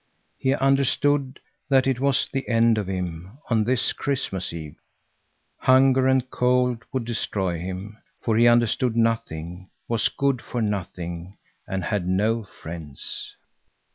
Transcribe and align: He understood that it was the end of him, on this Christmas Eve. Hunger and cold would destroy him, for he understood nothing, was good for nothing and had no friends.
He 0.39 0.55
understood 0.55 1.39
that 1.69 1.85
it 1.85 1.99
was 1.99 2.27
the 2.33 2.47
end 2.49 2.79
of 2.79 2.87
him, 2.87 3.37
on 3.51 3.63
this 3.65 3.93
Christmas 3.93 4.51
Eve. 4.51 4.75
Hunger 5.59 6.07
and 6.07 6.27
cold 6.31 6.83
would 6.91 7.05
destroy 7.05 7.59
him, 7.59 7.99
for 8.23 8.35
he 8.35 8.47
understood 8.47 8.95
nothing, 8.95 9.69
was 9.87 10.09
good 10.09 10.41
for 10.41 10.59
nothing 10.59 11.37
and 11.67 11.83
had 11.83 12.07
no 12.07 12.43
friends. 12.43 13.35